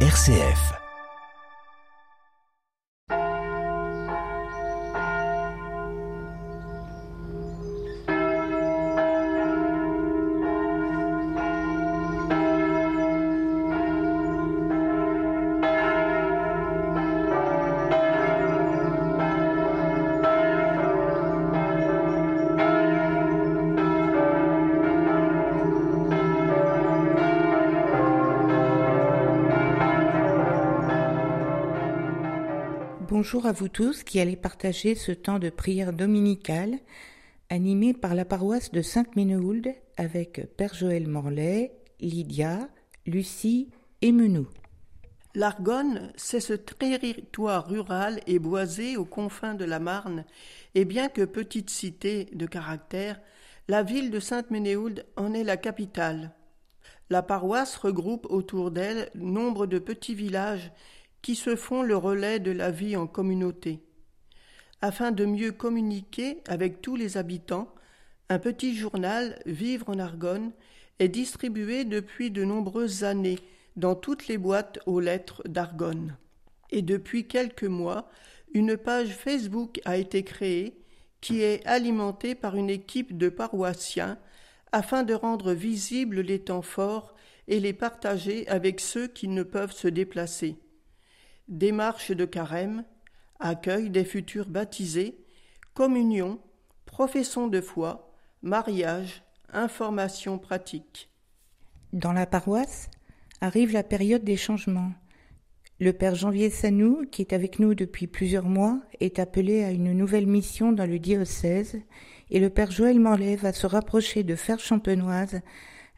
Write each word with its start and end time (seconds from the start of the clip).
RCF. 0.00 0.85
Bonjour 33.18 33.46
à 33.46 33.52
vous 33.52 33.68
tous 33.68 34.04
qui 34.04 34.20
allez 34.20 34.36
partager 34.36 34.94
ce 34.94 35.10
temps 35.10 35.38
de 35.38 35.48
prière 35.48 35.94
dominicale 35.94 36.74
animé 37.48 37.94
par 37.94 38.14
la 38.14 38.26
paroisse 38.26 38.72
de 38.72 38.82
Sainte-Ménéhould 38.82 39.74
avec 39.96 40.54
Père 40.58 40.74
Joël 40.74 41.08
Morlaix, 41.08 41.72
Lydia, 41.98 42.68
Lucie 43.06 43.70
et 44.02 44.12
Menou. 44.12 44.46
L'Argonne, 45.34 46.12
c'est 46.16 46.40
ce 46.40 46.52
territoire 46.52 47.66
rural 47.66 48.20
et 48.26 48.38
boisé 48.38 48.98
aux 48.98 49.06
confins 49.06 49.54
de 49.54 49.64
la 49.64 49.78
Marne, 49.78 50.26
et 50.74 50.84
bien 50.84 51.08
que 51.08 51.24
petite 51.24 51.70
cité 51.70 52.26
de 52.34 52.44
caractère, 52.44 53.18
la 53.66 53.82
ville 53.82 54.10
de 54.10 54.20
Sainte-Ménéhould 54.20 55.06
en 55.16 55.32
est 55.32 55.42
la 55.42 55.56
capitale. 55.56 56.32
La 57.08 57.22
paroisse 57.22 57.76
regroupe 57.78 58.26
autour 58.28 58.72
d'elle 58.72 59.08
nombre 59.14 59.64
de 59.64 59.78
petits 59.78 60.14
villages 60.14 60.70
qui 61.26 61.34
se 61.34 61.56
font 61.56 61.82
le 61.82 61.96
relais 61.96 62.38
de 62.38 62.52
la 62.52 62.70
vie 62.70 62.94
en 62.94 63.08
communauté. 63.08 63.80
Afin 64.80 65.10
de 65.10 65.24
mieux 65.24 65.50
communiquer 65.50 66.38
avec 66.46 66.80
tous 66.80 66.94
les 66.94 67.16
habitants, 67.16 67.74
un 68.28 68.38
petit 68.38 68.76
journal 68.76 69.36
Vivre 69.44 69.88
en 69.88 69.98
Argonne 69.98 70.52
est 71.00 71.08
distribué 71.08 71.84
depuis 71.84 72.30
de 72.30 72.44
nombreuses 72.44 73.02
années 73.02 73.40
dans 73.74 73.96
toutes 73.96 74.28
les 74.28 74.38
boîtes 74.38 74.78
aux 74.86 75.00
lettres 75.00 75.42
d'Argonne. 75.48 76.16
Et 76.70 76.80
depuis 76.80 77.26
quelques 77.26 77.64
mois, 77.64 78.08
une 78.54 78.76
page 78.76 79.08
Facebook 79.08 79.80
a 79.84 79.96
été 79.96 80.22
créée 80.22 80.78
qui 81.20 81.42
est 81.42 81.66
alimentée 81.66 82.36
par 82.36 82.54
une 82.54 82.70
équipe 82.70 83.18
de 83.18 83.30
paroissiens 83.30 84.16
afin 84.70 85.02
de 85.02 85.14
rendre 85.14 85.54
visibles 85.54 86.20
les 86.20 86.38
temps 86.38 86.62
forts 86.62 87.16
et 87.48 87.58
les 87.58 87.72
partager 87.72 88.46
avec 88.46 88.78
ceux 88.78 89.08
qui 89.08 89.26
ne 89.26 89.42
peuvent 89.42 89.74
se 89.74 89.88
déplacer 89.88 90.56
démarche 91.48 92.10
de 92.10 92.24
carême, 92.24 92.84
accueil 93.38 93.90
des 93.90 94.04
futurs 94.04 94.48
baptisés, 94.48 95.18
communion, 95.74 96.40
profession 96.84 97.48
de 97.48 97.60
foi, 97.60 98.12
mariage, 98.42 99.22
information 99.52 100.38
pratique. 100.38 101.10
Dans 101.92 102.12
la 102.12 102.26
paroisse 102.26 102.90
arrive 103.40 103.72
la 103.72 103.82
période 103.82 104.24
des 104.24 104.36
changements. 104.36 104.92
Le 105.78 105.92
père 105.92 106.14
Janvier 106.14 106.48
Sanou, 106.48 107.04
qui 107.10 107.20
est 107.22 107.34
avec 107.34 107.58
nous 107.58 107.74
depuis 107.74 108.06
plusieurs 108.06 108.46
mois, 108.46 108.80
est 109.00 109.18
appelé 109.18 109.62
à 109.62 109.70
une 109.70 109.92
nouvelle 109.92 110.26
mission 110.26 110.72
dans 110.72 110.88
le 110.88 110.98
diocèse 110.98 111.78
et 112.30 112.40
le 112.40 112.50
père 112.50 112.70
Joël 112.70 112.98
Morlaix 112.98 113.36
va 113.36 113.52
se 113.52 113.66
rapprocher 113.66 114.22
de 114.22 114.34
Fer 114.34 114.58
Champenoise 114.58 115.40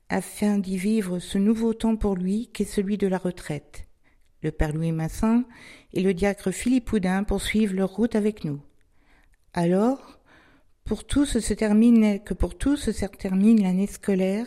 afin 0.09 0.59
d'y 0.59 0.77
vivre 0.77 1.21
ce 1.21 1.39
nouveau 1.39 1.75
temps 1.75 1.97
pour 1.97 2.17
lui 2.17 2.49
qu'est 2.53 2.65
celui 2.65 2.99
de 2.99 3.07
la 3.07 3.19
retraite. 3.19 3.88
Le 4.43 4.51
père 4.51 4.73
Louis 4.73 4.93
Massin 4.93 5.45
et 5.93 6.03
le 6.03 6.15
diacre 6.15 6.51
Philippe 6.51 6.93
Houdin 6.93 7.25
poursuivent 7.25 7.75
leur 7.75 7.91
route 7.91 8.15
avec 8.15 8.45
nous. 8.45 8.61
Alors, 9.53 10.21
pour 10.85 11.05
tous 11.05 11.39
se 11.39 11.55
termine, 11.55 12.21
que 12.25 12.35
pour 12.35 12.57
tous 12.57 12.91
se 12.91 13.07
termine 13.07 13.63
l'année 13.63 13.87
scolaire 13.87 14.47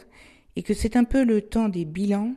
et 0.55 0.63
que 0.63 0.73
c'est 0.73 0.95
un 0.95 1.03
peu 1.03 1.23
le 1.23 1.41
temps 1.41 1.69
des 1.69 1.85
bilans, 1.85 2.35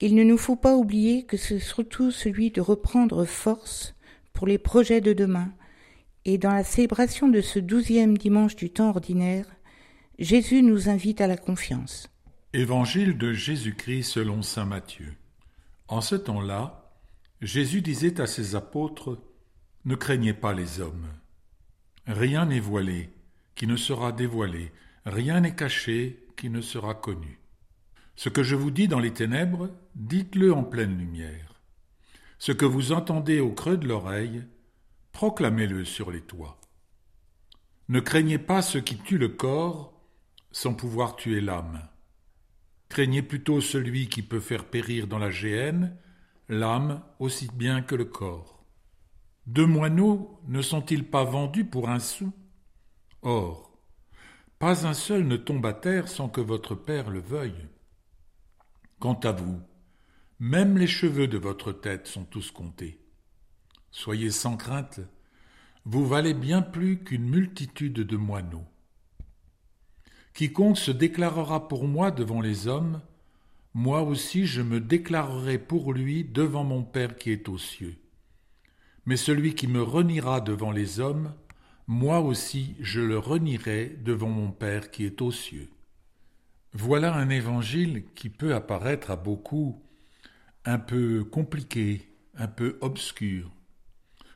il 0.00 0.14
ne 0.14 0.24
nous 0.24 0.36
faut 0.36 0.56
pas 0.56 0.76
oublier 0.76 1.24
que 1.24 1.36
c'est 1.36 1.58
surtout 1.58 2.10
celui 2.10 2.50
de 2.50 2.60
reprendre 2.60 3.24
force 3.24 3.94
pour 4.32 4.46
les 4.46 4.58
projets 4.58 5.00
de 5.00 5.12
demain. 5.12 5.52
Et 6.24 6.36
dans 6.36 6.52
la 6.52 6.64
célébration 6.64 7.28
de 7.28 7.40
ce 7.40 7.58
douzième 7.58 8.18
dimanche 8.18 8.56
du 8.56 8.70
temps 8.70 8.90
ordinaire, 8.90 9.46
Jésus 10.18 10.62
nous 10.62 10.88
invite 10.88 11.20
à 11.20 11.26
la 11.26 11.36
confiance. 11.36 12.10
Évangile 12.52 13.16
de 13.16 13.32
Jésus-Christ 13.32 14.04
selon 14.04 14.42
Saint 14.42 14.64
Matthieu. 14.64 15.14
En 15.88 16.00
ce 16.00 16.14
temps-là, 16.14 16.92
Jésus 17.40 17.82
disait 17.82 18.20
à 18.20 18.26
ses 18.26 18.54
apôtres, 18.54 19.20
Ne 19.84 19.94
craignez 19.94 20.32
pas 20.32 20.54
les 20.54 20.80
hommes. 20.80 21.08
Rien 22.06 22.46
n'est 22.46 22.60
voilé, 22.60 23.10
qui 23.54 23.66
ne 23.66 23.76
sera 23.76 24.12
dévoilé, 24.12 24.72
rien 25.04 25.40
n'est 25.40 25.54
caché, 25.54 26.26
qui 26.36 26.48
ne 26.48 26.60
sera 26.60 26.94
connu. 26.94 27.38
Ce 28.16 28.28
que 28.28 28.42
je 28.42 28.56
vous 28.56 28.70
dis 28.70 28.88
dans 28.88 29.00
les 29.00 29.12
ténèbres, 29.12 29.70
dites-le 29.94 30.52
en 30.52 30.64
pleine 30.64 30.96
lumière. 30.96 31.60
Ce 32.38 32.52
que 32.52 32.64
vous 32.64 32.92
entendez 32.92 33.40
au 33.40 33.52
creux 33.52 33.76
de 33.76 33.88
l'oreille, 33.88 34.44
proclamez-le 35.12 35.84
sur 35.84 36.10
les 36.10 36.20
toits. 36.20 36.60
Ne 37.88 38.00
craignez 38.00 38.38
pas 38.38 38.62
ceux 38.62 38.80
qui 38.80 38.96
tuent 38.96 39.18
le 39.18 39.28
corps 39.28 39.92
sans 40.50 40.74
pouvoir 40.74 41.16
tuer 41.16 41.40
l'âme. 41.40 41.86
Craignez 42.94 43.22
plutôt 43.22 43.60
celui 43.60 44.08
qui 44.08 44.22
peut 44.22 44.38
faire 44.38 44.66
périr 44.66 45.08
dans 45.08 45.18
la 45.18 45.32
géhenne 45.32 45.96
l'âme 46.48 47.02
aussi 47.18 47.48
bien 47.52 47.82
que 47.82 47.96
le 47.96 48.04
corps. 48.04 48.64
Deux 49.48 49.66
moineaux 49.66 50.40
ne 50.46 50.62
sont-ils 50.62 51.02
pas 51.02 51.24
vendus 51.24 51.64
pour 51.64 51.88
un 51.88 51.98
sou? 51.98 52.32
Or, 53.22 53.76
pas 54.60 54.86
un 54.86 54.94
seul 54.94 55.26
ne 55.26 55.36
tombe 55.36 55.66
à 55.66 55.72
terre 55.72 56.06
sans 56.06 56.28
que 56.28 56.40
votre 56.40 56.76
Père 56.76 57.10
le 57.10 57.18
veuille. 57.18 57.66
Quant 59.00 59.18
à 59.24 59.32
vous, 59.32 59.60
même 60.38 60.78
les 60.78 60.86
cheveux 60.86 61.26
de 61.26 61.36
votre 61.36 61.72
tête 61.72 62.06
sont 62.06 62.24
tous 62.24 62.52
comptés. 62.52 63.00
Soyez 63.90 64.30
sans 64.30 64.56
crainte, 64.56 65.00
vous 65.84 66.06
valez 66.06 66.32
bien 66.32 66.62
plus 66.62 67.02
qu'une 67.02 67.28
multitude 67.28 67.94
de 67.94 68.16
moineaux. 68.16 68.68
Quiconque 70.34 70.78
se 70.78 70.90
déclarera 70.90 71.68
pour 71.68 71.86
moi 71.86 72.10
devant 72.10 72.40
les 72.40 72.66
hommes, 72.66 73.00
moi 73.72 74.02
aussi 74.02 74.46
je 74.46 74.62
me 74.62 74.80
déclarerai 74.80 75.58
pour 75.58 75.92
lui 75.92 76.24
devant 76.24 76.64
mon 76.64 76.82
Père 76.82 77.14
qui 77.16 77.30
est 77.30 77.48
aux 77.48 77.56
cieux. 77.56 77.94
Mais 79.06 79.16
celui 79.16 79.54
qui 79.54 79.68
me 79.68 79.80
reniera 79.80 80.40
devant 80.40 80.72
les 80.72 80.98
hommes, 80.98 81.32
moi 81.86 82.18
aussi 82.18 82.74
je 82.80 83.00
le 83.00 83.16
renierai 83.16 83.96
devant 84.02 84.28
mon 84.28 84.50
Père 84.50 84.90
qui 84.90 85.04
est 85.04 85.22
aux 85.22 85.30
cieux. 85.30 85.70
Voilà 86.72 87.14
un 87.14 87.28
évangile 87.28 88.02
qui 88.16 88.28
peut 88.28 88.56
apparaître 88.56 89.12
à 89.12 89.16
beaucoup 89.16 89.80
un 90.64 90.80
peu 90.80 91.22
compliqué, 91.22 92.08
un 92.34 92.48
peu 92.48 92.76
obscur. 92.80 93.52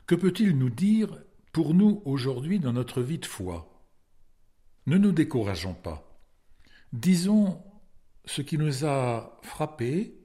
Que 0.06 0.14
peut-il 0.14 0.56
nous 0.56 0.70
dire 0.70 1.18
pour 1.50 1.74
nous 1.74 2.02
aujourd'hui 2.04 2.60
dans 2.60 2.72
notre 2.72 3.02
vie 3.02 3.18
de 3.18 3.26
foi? 3.26 3.77
Ne 4.88 4.96
nous 4.96 5.12
décourageons 5.12 5.74
pas. 5.74 6.02
Disons 6.94 7.62
ce 8.24 8.40
qui 8.40 8.56
nous 8.56 8.86
a 8.86 9.38
frappés, 9.42 10.18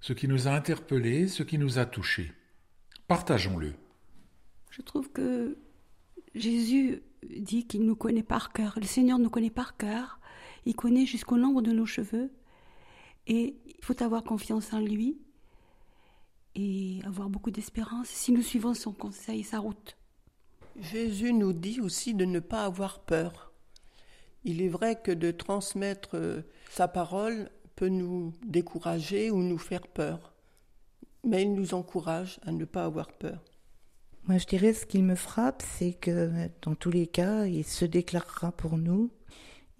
ce 0.00 0.14
qui 0.14 0.28
nous 0.28 0.48
a 0.48 0.52
interpellés, 0.52 1.28
ce 1.28 1.42
qui 1.42 1.58
nous 1.58 1.78
a 1.78 1.84
touchés. 1.84 2.32
Partageons-le. 3.06 3.74
Je 4.70 4.80
trouve 4.80 5.10
que 5.10 5.58
Jésus 6.34 7.02
dit 7.38 7.66
qu'il 7.66 7.84
nous 7.84 7.96
connaît 7.96 8.22
par 8.22 8.52
cœur. 8.52 8.78
Le 8.80 8.86
Seigneur 8.86 9.18
nous 9.18 9.28
connaît 9.28 9.50
par 9.50 9.76
cœur. 9.76 10.20
Il 10.64 10.74
connaît 10.74 11.04
jusqu'au 11.04 11.36
nombre 11.36 11.60
de 11.60 11.72
nos 11.72 11.86
cheveux. 11.86 12.30
Et 13.26 13.56
il 13.66 13.84
faut 13.84 14.02
avoir 14.02 14.24
confiance 14.24 14.72
en 14.72 14.80
lui 14.80 15.18
et 16.54 17.00
avoir 17.04 17.28
beaucoup 17.28 17.50
d'espérance 17.50 18.08
si 18.08 18.32
nous 18.32 18.42
suivons 18.42 18.72
son 18.72 18.92
conseil, 18.92 19.44
sa 19.44 19.58
route. 19.58 19.98
Jésus 20.80 21.34
nous 21.34 21.52
dit 21.52 21.80
aussi 21.82 22.14
de 22.14 22.24
ne 22.24 22.40
pas 22.40 22.64
avoir 22.64 23.00
peur. 23.00 23.45
Il 24.48 24.62
est 24.62 24.68
vrai 24.68 24.94
que 24.94 25.10
de 25.10 25.32
transmettre 25.32 26.10
euh, 26.14 26.42
sa 26.70 26.86
parole 26.86 27.50
peut 27.74 27.88
nous 27.88 28.32
décourager 28.46 29.28
ou 29.32 29.42
nous 29.42 29.58
faire 29.58 29.88
peur, 29.88 30.32
mais 31.24 31.42
il 31.42 31.52
nous 31.52 31.74
encourage 31.74 32.38
à 32.46 32.52
ne 32.52 32.64
pas 32.64 32.84
avoir 32.84 33.10
peur. 33.10 33.42
Moi, 34.28 34.38
je 34.38 34.46
dirais 34.46 34.72
ce 34.72 34.86
qui 34.86 35.02
me 35.02 35.16
frappe, 35.16 35.64
c'est 35.66 35.94
que 35.94 36.48
dans 36.62 36.76
tous 36.76 36.92
les 36.92 37.08
cas, 37.08 37.46
il 37.46 37.64
se 37.64 37.84
déclarera 37.84 38.52
pour 38.52 38.78
nous 38.78 39.10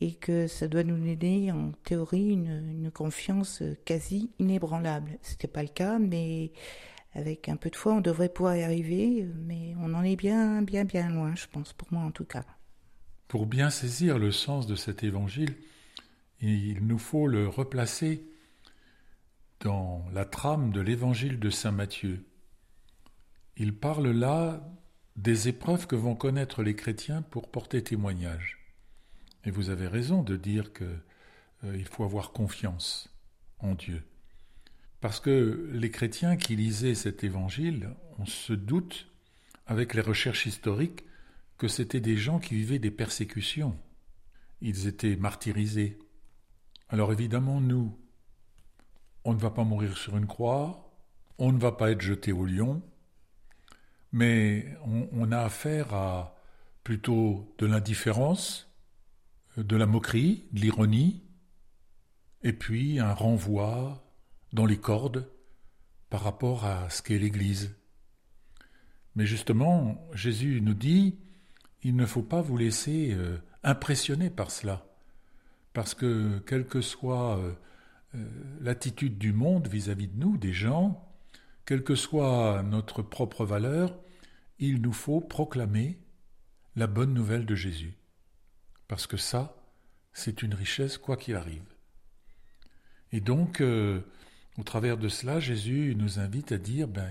et 0.00 0.14
que 0.14 0.48
ça 0.48 0.66
doit 0.66 0.82
nous 0.82 0.98
donner 0.98 1.52
en 1.52 1.70
théorie 1.84 2.30
une, 2.30 2.90
confiance 2.92 3.62
quasi 3.84 4.32
inébranlable. 4.40 5.16
Ce 5.22 5.30
n'était 5.30 5.46
pas 5.46 5.62
le 5.62 5.68
cas, 5.68 6.00
mais 6.00 6.50
avec 7.14 7.48
un 7.48 7.56
peu 7.56 7.70
de 7.70 7.76
foi, 7.76 7.94
on 7.94 8.00
devrait 8.00 8.30
pouvoir 8.30 8.56
y 8.56 8.64
arriver, 8.64 9.28
mais 9.46 9.74
on 9.80 9.94
en 9.94 10.02
est 10.02 10.16
bien, 10.16 10.62
bien, 10.62 10.84
bien 10.84 11.08
loin, 11.08 11.36
je 11.36 11.46
pense, 11.46 11.72
pour 11.72 11.86
moi 11.92 12.02
en 12.02 12.10
tout 12.10 12.24
cas. 12.24 12.44
Pour 13.28 13.46
bien 13.46 13.70
saisir 13.70 14.18
le 14.18 14.30
sens 14.30 14.66
de 14.66 14.76
cet 14.76 15.02
évangile, 15.02 15.56
il 16.40 16.86
nous 16.86 16.98
faut 16.98 17.26
le 17.26 17.48
replacer 17.48 18.24
dans 19.60 20.04
la 20.12 20.24
trame 20.24 20.70
de 20.70 20.80
l'évangile 20.80 21.40
de 21.40 21.50
Saint 21.50 21.72
Matthieu. 21.72 22.24
Il 23.56 23.74
parle 23.74 24.10
là 24.10 24.62
des 25.16 25.48
épreuves 25.48 25.86
que 25.86 25.96
vont 25.96 26.14
connaître 26.14 26.62
les 26.62 26.76
chrétiens 26.76 27.22
pour 27.22 27.50
porter 27.50 27.82
témoignage. 27.82 28.58
Et 29.44 29.50
vous 29.50 29.70
avez 29.70 29.86
raison 29.86 30.22
de 30.22 30.36
dire 30.36 30.72
qu'il 30.72 30.86
euh, 31.64 31.84
faut 31.90 32.04
avoir 32.04 32.32
confiance 32.32 33.08
en 33.58 33.74
Dieu. 33.74 34.02
Parce 35.00 35.20
que 35.20 35.70
les 35.72 35.90
chrétiens 35.90 36.36
qui 36.36 36.56
lisaient 36.56 36.94
cet 36.94 37.24
évangile, 37.24 37.90
on 38.18 38.26
se 38.26 38.52
doute, 38.52 39.08
avec 39.66 39.94
les 39.94 40.00
recherches 40.00 40.46
historiques, 40.46 41.04
que 41.58 41.68
c'étaient 41.68 42.00
des 42.00 42.16
gens 42.16 42.38
qui 42.38 42.54
vivaient 42.54 42.78
des 42.78 42.90
persécutions. 42.90 43.78
Ils 44.60 44.86
étaient 44.86 45.16
martyrisés. 45.16 45.98
Alors 46.88 47.12
évidemment, 47.12 47.60
nous, 47.60 47.98
on 49.24 49.34
ne 49.34 49.38
va 49.38 49.50
pas 49.50 49.64
mourir 49.64 49.96
sur 49.96 50.16
une 50.16 50.26
croix, 50.26 50.92
on 51.38 51.52
ne 51.52 51.58
va 51.58 51.72
pas 51.72 51.90
être 51.90 52.00
jeté 52.00 52.32
au 52.32 52.44
lion, 52.44 52.82
mais 54.12 54.76
on, 55.12 55.32
a 55.32 55.40
affaire 55.40 55.92
à 55.92 56.36
plutôt 56.84 57.54
de 57.58 57.66
l'indifférence, 57.66 58.72
de 59.56 59.76
la 59.76 59.86
moquerie, 59.86 60.44
de 60.52 60.60
l'ironie, 60.60 61.24
et 62.42 62.52
puis 62.52 63.00
un 63.00 63.12
renvoi 63.12 64.08
dans 64.52 64.64
les 64.64 64.78
cordes 64.78 65.28
par 66.08 66.22
rapport 66.22 66.64
à 66.64 66.88
ce 66.88 67.02
qu'est 67.02 67.18
l'Église. 67.18 67.74
Mais 69.16 69.26
justement, 69.26 70.06
Jésus 70.14 70.60
nous 70.62 70.74
dit, 70.74 71.18
il 71.82 71.96
ne 71.96 72.06
faut 72.06 72.22
pas 72.22 72.40
vous 72.40 72.56
laisser 72.56 73.12
euh, 73.12 73.38
impressionner 73.62 74.30
par 74.30 74.50
cela, 74.50 74.86
parce 75.72 75.94
que 75.94 76.38
quelle 76.46 76.66
que 76.66 76.80
soit 76.80 77.38
euh, 77.38 77.52
euh, 78.14 78.26
l'attitude 78.60 79.18
du 79.18 79.32
monde 79.32 79.68
vis-à-vis 79.68 80.08
de 80.08 80.18
nous, 80.18 80.36
des 80.36 80.52
gens, 80.52 81.08
quelle 81.64 81.84
que 81.84 81.94
soit 81.94 82.62
notre 82.62 83.02
propre 83.02 83.44
valeur, 83.44 83.98
il 84.58 84.80
nous 84.80 84.92
faut 84.92 85.20
proclamer 85.20 85.98
la 86.76 86.86
bonne 86.86 87.12
nouvelle 87.12 87.46
de 87.46 87.54
Jésus. 87.54 87.96
Parce 88.88 89.06
que 89.06 89.16
ça, 89.16 89.56
c'est 90.12 90.42
une 90.42 90.54
richesse 90.54 90.98
quoi 90.98 91.16
qu'il 91.16 91.34
arrive. 91.34 91.64
Et 93.12 93.20
donc, 93.20 93.60
au 93.60 94.62
travers 94.62 94.96
de 94.96 95.08
cela, 95.08 95.40
Jésus 95.40 95.94
nous 95.96 96.18
invite 96.20 96.52
à 96.52 96.58
dire, 96.58 96.86
ben 96.86 97.10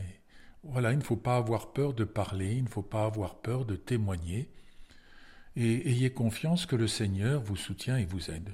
voilà, 0.65 0.91
il 0.91 0.97
ne 0.97 1.03
faut 1.03 1.15
pas 1.15 1.37
avoir 1.37 1.73
peur 1.73 1.93
de 1.93 2.03
parler, 2.03 2.55
il 2.55 2.63
ne 2.63 2.69
faut 2.69 2.81
pas 2.81 3.05
avoir 3.05 3.35
peur 3.35 3.65
de 3.65 3.75
témoigner, 3.75 4.49
et 5.55 5.89
ayez 5.89 6.11
confiance 6.11 6.65
que 6.65 6.75
le 6.75 6.87
Seigneur 6.87 7.41
vous 7.41 7.55
soutient 7.55 7.97
et 7.97 8.05
vous 8.05 8.31
aide. 8.31 8.49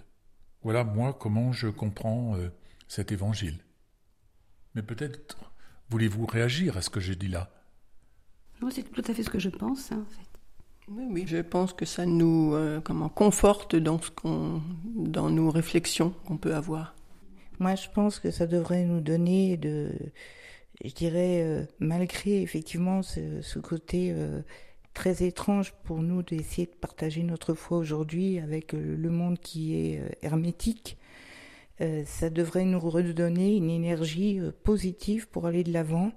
Voilà 0.61 0.83
moi 0.83 1.13
comment 1.13 1.51
je 1.51 1.67
comprends 1.67 2.35
euh, 2.35 2.49
cet 2.87 3.11
évangile. 3.11 3.59
Mais 4.75 4.83
peut-être 4.83 5.51
voulez-vous 5.89 6.25
réagir 6.25 6.77
à 6.77 6.81
ce 6.81 6.89
que 6.89 6.99
j'ai 6.99 7.15
dit 7.15 7.27
là? 7.27 7.49
C'est 8.69 8.83
tout 8.83 9.01
à 9.07 9.13
fait 9.13 9.23
ce 9.23 9.29
que 9.29 9.39
je 9.39 9.49
pense, 9.49 9.91
hein, 9.91 10.05
en 10.07 10.11
fait. 10.11 10.27
Oui, 10.87 11.05
oui, 11.09 11.23
je 11.25 11.37
pense 11.37 11.73
que 11.73 11.85
ça 11.85 12.05
nous 12.05 12.53
euh, 12.53 12.79
comment, 12.81 13.09
conforte 13.09 13.75
dans, 13.75 13.99
ce 13.99 14.11
qu'on, 14.11 14.61
dans 14.83 15.29
nos 15.29 15.49
réflexions 15.49 16.11
qu'on 16.25 16.37
peut 16.37 16.53
avoir. 16.53 16.95
Moi, 17.59 17.75
je 17.75 17.87
pense 17.89 18.19
que 18.19 18.29
ça 18.29 18.45
devrait 18.45 18.83
nous 18.83 19.01
donner 19.01 19.57
de, 19.57 19.91
je 20.83 20.93
dirais, 20.93 21.43
euh, 21.43 21.65
malgré 21.79 22.41
effectivement 22.41 23.01
ce, 23.03 23.59
côté 23.59 24.15
très 24.93 25.23
étrange 25.23 25.73
pour 25.83 26.01
nous 26.01 26.23
d'essayer 26.23 26.67
de 26.67 26.75
partager 26.75 27.23
notre 27.23 27.53
foi 27.53 27.77
aujourd'hui 27.77 28.39
avec 28.39 28.73
le 28.73 29.09
monde 29.09 29.39
qui 29.39 29.75
est 29.75 30.01
hermétique, 30.21 30.97
euh, 31.81 32.03
ça 32.05 32.29
devrait 32.29 32.65
nous 32.65 32.79
redonner 32.79 33.55
une 33.55 33.69
énergie 33.69 34.39
euh, 34.39 34.51
positive 34.63 35.27
pour 35.27 35.47
aller 35.47 35.63
de 35.63 35.73
l'avant, 35.73 36.11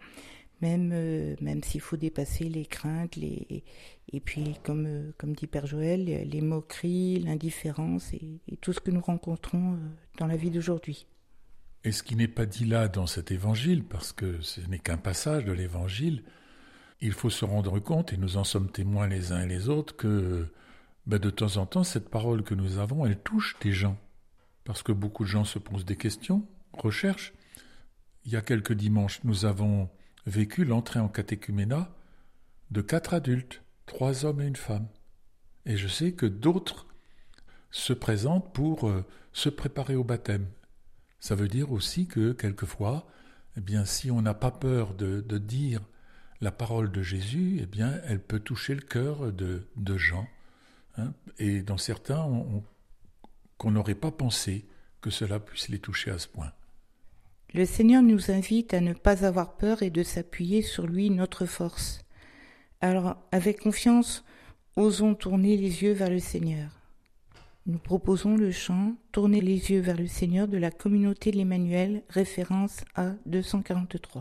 même, 0.61 0.91
euh, 0.93 1.37
même 1.41 1.63
s'il 1.63 1.81
faut 1.81 1.97
dépasser 1.97 2.45
les 2.45 2.67
craintes, 2.67 3.17
les, 3.17 3.65
et 4.13 4.21
puis, 4.21 4.57
comme, 4.63 5.13
comme 5.17 5.35
dit 5.35 5.47
Père 5.47 5.67
Joël, 5.67 6.05
les 6.05 6.41
moqueries, 6.43 7.19
l'indifférence 7.21 8.13
et, 8.13 8.57
tout 8.61 8.73
ce 8.73 8.81
que 8.81 8.91
nous 8.91 9.01
rencontrons 9.01 9.79
dans 10.19 10.27
la 10.27 10.37
vie 10.37 10.51
d'aujourd'hui. 10.51 11.07
Et 11.85 11.93
ce 11.93 12.03
qui 12.03 12.17
n'est 12.17 12.29
pas 12.29 12.47
dit 12.47 12.65
là 12.65 12.89
dans 12.89 13.07
cet 13.07 13.31
évangile, 13.31 13.85
parce 13.85 14.13
que 14.13 14.41
ce 14.41 14.61
n'est 14.63 14.79
qu'un 14.79 14.97
passage 14.97 15.45
de 15.45 15.53
l'évangile, 15.53 16.25
il 17.01 17.13
faut 17.13 17.31
se 17.31 17.45
rendre 17.45 17.79
compte, 17.79 18.13
et 18.13 18.17
nous 18.17 18.37
en 18.37 18.45
sommes 18.45 18.71
témoins 18.71 19.07
les 19.07 19.33
uns 19.33 19.43
et 19.43 19.47
les 19.47 19.69
autres, 19.69 19.95
que 19.97 20.49
ben, 21.07 21.19
de 21.19 21.31
temps 21.31 21.59
en 21.59 21.67
temps, 21.67 21.85
cette 21.85 22.09
parole 22.09 22.43
que 22.43 22.55
nous 22.55 22.79
avons, 22.79 23.05
elle 23.05 23.19
touche 23.19 23.57
des 23.61 23.73
gens 23.73 23.99
parce 24.65 24.83
que 24.83 24.93
beaucoup 24.93 25.25
de 25.25 25.29
gens 25.29 25.45
se 25.45 25.59
posent 25.59 25.85
des 25.85 25.97
questions, 25.97 26.47
recherchent. 26.73 27.35
Il 28.25 28.33
y 28.33 28.37
a 28.37 28.41
quelques 28.41 28.73
dimanches, 28.73 29.23
nous 29.25 29.45
avons 29.45 29.91
vécu 30.27 30.65
l'entrée 30.65 31.01
en 31.01 31.09
catéchuménat 31.09 31.95
de 32.71 32.81
quatre 32.81 33.13
adultes, 33.13 33.63
trois 33.87 34.25
hommes 34.25 34.41
et 34.41 34.47
une 34.47 34.57
femme. 34.57 34.89
Et 35.67 35.77
je 35.77 35.87
sais 35.87 36.13
que 36.13 36.27
d'autres 36.27 36.87
se 37.71 37.93
présentent 37.93 38.53
pour 38.55 38.89
euh, 38.89 39.05
se 39.33 39.51
préparer 39.51 39.97
au 39.97 40.05
baptême. 40.05 40.47
Ça 41.25 41.35
veut 41.35 41.49
dire 41.49 41.73
aussi 41.73 42.07
que 42.07 42.33
quelquefois, 42.33 43.07
eh 43.57 43.63
bien, 43.63 43.87
si 43.87 44.11
on 44.11 44.21
n'a 44.21 44.35
pas 44.35 44.51
peur 44.51 44.93
de, 44.93 45.23
dire 45.39 45.81
la 46.43 46.53
parole 46.53 46.93
de 46.93 47.01
Jésus, 47.01 47.61
eh 47.63 47.65
bien, 47.65 47.99
elle 48.05 48.21
peut 48.21 48.41
toucher 48.41 48.75
le 48.75 48.83
cœur 48.83 49.33
de, 49.33 49.97
gens. 49.97 50.29
Hein. 50.99 51.15
Et 51.39 51.63
dans 51.63 51.79
certains, 51.79 52.23
on, 52.23 52.63
qu'on 53.57 53.71
n'aurait 53.71 53.95
pas 53.95 54.11
pensé 54.11 54.67
que 55.01 55.09
cela 55.09 55.41
puisse 55.41 55.71
les 55.71 55.79
toucher 55.79 56.11
à 56.11 56.19
ce 56.19 56.29
point. 56.29 56.53
Le 57.55 57.65
Seigneur 57.65 58.03
nous 58.03 58.31
invite 58.31 58.75
à 58.75 58.83
ne 58.83 58.93
pas 58.93 59.25
avoir 59.25 59.57
peur 59.57 59.83
et 59.83 59.89
de 59.89 60.03
s'appuyer 60.03 60.61
sur 60.61 60.87
lui, 60.87 61.09
notre 61.09 61.47
force. 61.47 62.05
Alors, 62.83 63.17
avec 63.33 63.61
confiance, 63.61 64.27
osons 64.77 65.15
tourner 65.15 65.57
les 65.57 65.85
yeux 65.85 65.95
vers 65.95 66.11
le 66.11 66.19
Seigneur. 66.19 66.84
Nous 67.67 67.79
proposons 67.79 68.37
le 68.37 68.51
chant 68.51 68.93
Tourner 69.11 69.41
les 69.41 69.71
yeux 69.71 69.81
vers 69.81 69.97
le 69.97 70.07
Seigneur 70.07 70.49
de 70.49 70.59
la 70.59 70.71
communauté 70.71 71.31
de 71.31 71.39
l'Emmanuel, 71.39 72.03
référence 72.11 72.85
à 72.95 73.13
243. 73.25 74.21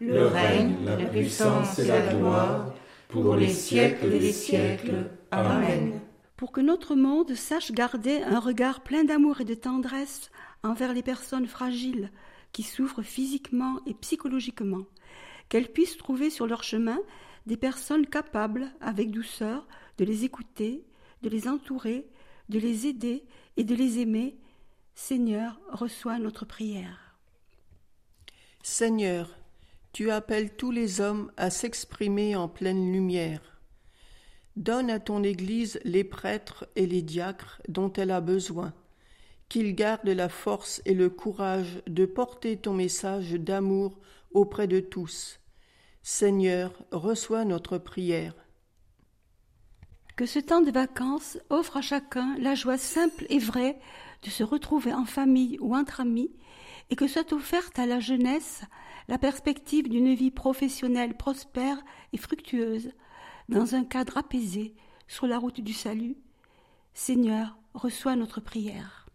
le 0.00 0.26
règne, 0.26 0.76
la 0.84 0.96
puissance 0.96 1.78
et 1.78 1.86
la 1.86 2.12
gloire 2.12 2.72
pour 3.08 3.36
les 3.36 3.48
siècles 3.48 4.10
des 4.10 4.32
siècles. 4.32 5.10
Amen. 5.30 6.00
Pour 6.36 6.52
que 6.52 6.60
notre 6.60 6.94
monde 6.94 7.34
sache 7.34 7.72
garder 7.72 8.22
un 8.22 8.40
regard 8.40 8.82
plein 8.82 9.04
d'amour 9.04 9.40
et 9.40 9.44
de 9.44 9.54
tendresse 9.54 10.30
envers 10.62 10.92
les 10.92 11.02
personnes 11.02 11.46
fragiles 11.46 12.10
qui 12.52 12.62
souffrent 12.62 13.02
physiquement 13.02 13.80
et 13.86 13.94
psychologiquement, 13.94 14.84
qu'elles 15.48 15.72
puissent 15.72 15.96
trouver 15.96 16.30
sur 16.30 16.46
leur 16.46 16.62
chemin 16.62 16.98
des 17.46 17.56
personnes 17.56 18.06
capables, 18.06 18.72
avec 18.80 19.10
douceur, 19.10 19.66
de 19.98 20.04
les 20.04 20.24
écouter, 20.24 20.84
de 21.22 21.28
les 21.28 21.48
entourer, 21.48 22.06
de 22.48 22.58
les 22.58 22.86
aider 22.86 23.24
et 23.56 23.64
de 23.64 23.74
les 23.74 24.00
aimer, 24.00 24.36
Seigneur, 24.94 25.60
reçois 25.68 26.18
notre 26.18 26.44
prière. 26.44 27.18
Seigneur, 28.62 29.30
tu 29.96 30.10
appelles 30.10 30.54
tous 30.54 30.72
les 30.72 31.00
hommes 31.00 31.32
à 31.38 31.48
s'exprimer 31.48 32.36
en 32.36 32.48
pleine 32.48 32.92
lumière. 32.92 33.62
Donne 34.54 34.90
à 34.90 35.00
ton 35.00 35.22
Église 35.22 35.80
les 35.84 36.04
prêtres 36.04 36.68
et 36.76 36.86
les 36.86 37.00
diacres 37.00 37.62
dont 37.66 37.90
elle 37.94 38.10
a 38.10 38.20
besoin, 38.20 38.74
qu'ils 39.48 39.74
gardent 39.74 40.06
la 40.06 40.28
force 40.28 40.82
et 40.84 40.92
le 40.92 41.08
courage 41.08 41.80
de 41.86 42.04
porter 42.04 42.58
ton 42.58 42.74
message 42.74 43.32
d'amour 43.32 43.98
auprès 44.32 44.66
de 44.66 44.80
tous. 44.80 45.40
Seigneur, 46.02 46.74
reçois 46.90 47.46
notre 47.46 47.78
prière. 47.78 48.34
Que 50.14 50.26
ce 50.26 50.40
temps 50.40 50.60
de 50.60 50.70
vacances 50.70 51.38
offre 51.48 51.78
à 51.78 51.82
chacun 51.82 52.36
la 52.38 52.54
joie 52.54 52.76
simple 52.76 53.24
et 53.30 53.38
vraie 53.38 53.78
de 54.24 54.28
se 54.28 54.42
retrouver 54.42 54.92
en 54.92 55.06
famille 55.06 55.56
ou 55.62 55.74
entre 55.74 56.00
amis, 56.02 56.36
et 56.90 56.96
que 56.96 57.08
soit 57.08 57.32
offerte 57.32 57.78
à 57.78 57.86
la 57.86 57.98
jeunesse 57.98 58.62
la 59.08 59.18
perspective 59.18 59.88
d'une 59.88 60.14
vie 60.14 60.30
professionnelle 60.30 61.16
prospère 61.16 61.78
et 62.12 62.18
fructueuse, 62.18 62.90
dans 63.48 63.74
un 63.74 63.84
cadre 63.84 64.18
apaisé, 64.18 64.74
sur 65.08 65.26
la 65.26 65.38
route 65.38 65.60
du 65.60 65.72
salut. 65.72 66.16
Seigneur, 66.94 67.56
reçois 67.74 68.16
notre 68.16 68.40
prière. 68.40 69.06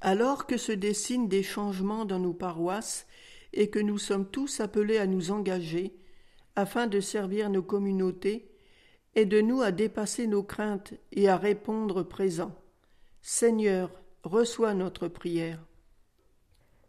Alors 0.00 0.46
que 0.46 0.56
se 0.56 0.72
dessinent 0.72 1.28
des 1.28 1.42
changements 1.42 2.04
dans 2.04 2.20
nos 2.20 2.34
paroisses 2.34 3.06
et 3.52 3.70
que 3.70 3.78
nous 3.78 3.98
sommes 3.98 4.30
tous 4.30 4.60
appelés 4.60 4.98
à 4.98 5.06
nous 5.06 5.30
engager 5.30 5.96
afin 6.54 6.86
de 6.86 7.00
servir 7.00 7.50
nos 7.50 7.62
communautés, 7.62 8.50
aide-nous 9.14 9.62
à 9.62 9.72
dépasser 9.72 10.26
nos 10.26 10.42
craintes 10.42 10.94
et 11.12 11.28
à 11.28 11.36
répondre 11.36 12.02
présent. 12.02 12.54
Seigneur, 13.20 13.90
reçois 14.22 14.74
notre 14.74 15.08
prière. 15.08 15.64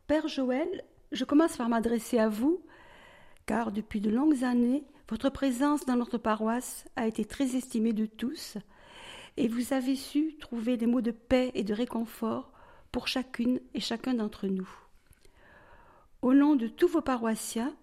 Père 0.07 0.27
Joël, 0.27 0.85
je 1.11 1.25
commence 1.25 1.57
par 1.57 1.69
m'adresser 1.69 2.19
à 2.19 2.29
vous, 2.29 2.61
car 3.45 3.71
depuis 3.71 4.01
de 4.01 4.09
longues 4.09 4.43
années, 4.43 4.83
votre 5.09 5.29
présence 5.29 5.85
dans 5.85 5.95
notre 5.95 6.17
paroisse 6.17 6.85
a 6.95 7.07
été 7.07 7.23
très 7.23 7.55
estimée 7.55 7.93
de 7.93 8.05
tous, 8.05 8.57
et 9.37 9.47
vous 9.47 9.73
avez 9.73 9.95
su 9.95 10.35
trouver 10.39 10.77
des 10.77 10.87
mots 10.87 11.01
de 11.01 11.11
paix 11.11 11.51
et 11.53 11.63
de 11.63 11.73
réconfort 11.73 12.51
pour 12.91 13.07
chacune 13.07 13.59
et 13.73 13.79
chacun 13.79 14.15
d'entre 14.15 14.47
nous. 14.47 14.69
Au 16.21 16.33
nom 16.33 16.55
de 16.55 16.67
tous 16.67 16.87
vos 16.87 17.01
paroissiens, 17.01 17.73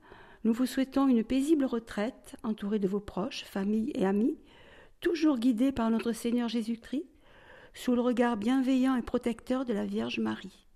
nous 0.42 0.52
vous 0.52 0.66
souhaitons 0.66 1.08
une 1.08 1.24
paisible 1.24 1.64
retraite 1.64 2.36
entourée 2.42 2.78
de 2.78 2.88
vos 2.88 3.00
proches, 3.00 3.44
familles 3.44 3.92
et 3.94 4.04
amis, 4.04 4.36
toujours 5.00 5.38
guidés 5.38 5.72
par 5.72 5.90
notre 5.90 6.12
Seigneur 6.12 6.48
Jésus-Christ, 6.48 7.06
sous 7.72 7.94
le 7.94 8.00
regard 8.00 8.36
bienveillant 8.36 8.96
et 8.96 9.02
protecteur 9.02 9.64
de 9.64 9.72
la 9.72 9.86
Vierge 9.86 10.18
Marie. 10.18 10.66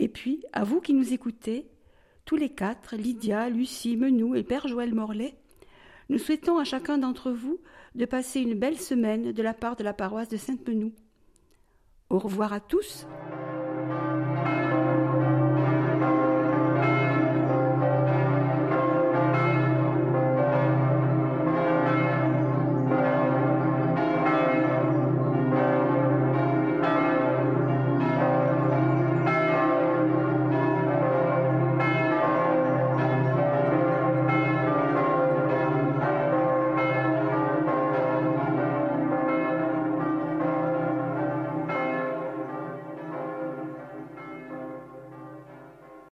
Et 0.00 0.08
puis, 0.08 0.42
à 0.54 0.64
vous 0.64 0.80
qui 0.80 0.94
nous 0.94 1.12
écoutez, 1.12 1.68
tous 2.24 2.36
les 2.36 2.48
quatre, 2.48 2.96
Lydia, 2.96 3.50
Lucie, 3.50 3.98
Menou 3.98 4.34
et 4.34 4.42
Père 4.42 4.66
Joël 4.66 4.94
Morlaix, 4.94 5.36
nous 6.08 6.16
souhaitons 6.16 6.56
à 6.56 6.64
chacun 6.64 6.96
d'entre 6.96 7.30
vous 7.30 7.60
de 7.94 8.06
passer 8.06 8.40
une 8.40 8.58
belle 8.58 8.80
semaine 8.80 9.32
de 9.32 9.42
la 9.42 9.52
part 9.52 9.76
de 9.76 9.84
la 9.84 9.92
paroisse 9.92 10.30
de 10.30 10.38
Sainte-Menou. 10.38 10.94
Au 12.08 12.18
revoir 12.18 12.54
à 12.54 12.60
tous. 12.60 13.06